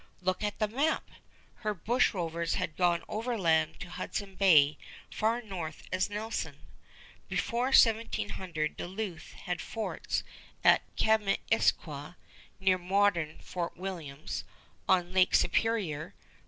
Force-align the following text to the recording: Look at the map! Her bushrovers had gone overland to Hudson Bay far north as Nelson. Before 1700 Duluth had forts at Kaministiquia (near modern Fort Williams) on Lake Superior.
Look 0.19 0.43
at 0.43 0.57
the 0.57 0.67
map! 0.67 1.11
Her 1.57 1.75
bushrovers 1.75 2.55
had 2.55 2.75
gone 2.75 3.03
overland 3.07 3.79
to 3.81 3.89
Hudson 3.91 4.33
Bay 4.33 4.79
far 5.11 5.43
north 5.43 5.83
as 5.91 6.09
Nelson. 6.09 6.65
Before 7.29 7.65
1700 7.65 8.75
Duluth 8.75 9.33
had 9.33 9.61
forts 9.61 10.23
at 10.63 10.81
Kaministiquia 10.95 12.15
(near 12.59 12.79
modern 12.79 13.37
Fort 13.41 13.77
Williams) 13.77 14.43
on 14.89 15.13
Lake 15.13 15.35
Superior. 15.35 16.15